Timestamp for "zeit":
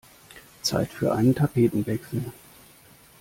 0.63-0.89